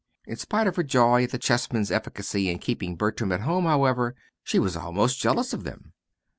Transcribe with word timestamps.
In 0.25 0.35
spite 0.35 0.65
of 0.65 0.77
her 0.77 0.81
joy 0.81 1.25
at 1.25 1.29
the 1.29 1.37
chessmen's 1.37 1.91
efficacy 1.91 2.49
in 2.49 2.57
keeping 2.57 2.95
Bertram 2.95 3.31
at 3.31 3.41
home, 3.41 3.65
however, 3.65 4.15
she 4.43 4.57
was 4.57 4.75
almost 4.75 5.19
jealous 5.21 5.53
of 5.53 5.63
them. 5.63 5.93